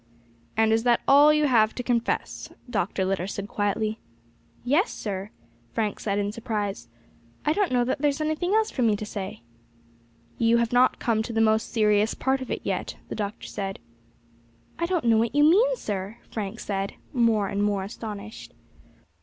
[0.57, 3.05] "And is that all you have to confess?" Dr.
[3.05, 3.99] Litter said quietly.
[4.65, 5.29] "Yes, sir,"
[5.73, 6.87] Frank said in surprise,
[7.45, 9.43] "I don't know that there's anything else for me to say."
[10.39, 13.77] "You have not come to the most serious part of it yet," the Doctor said.
[14.79, 18.53] "I don't know what you mean, sir," Frank said, more and more astonished.